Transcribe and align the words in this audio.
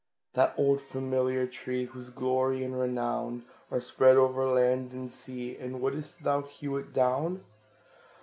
That 0.33 0.55
old 0.57 0.81
familiar 0.81 1.45
tree, 1.45 1.85
Whose 1.85 2.09
glory 2.09 2.63
and 2.63 2.75
renown 2.75 3.45
Are 3.69 3.79
spread 3.79 4.17
o'er 4.17 4.47
land 4.47 4.93
and 4.93 5.11
sea 5.11 5.55
And 5.55 5.79
wouldst 5.79 6.23
thou 6.23 6.41
hew 6.41 6.75
it 6.77 6.91
down? 6.91 7.43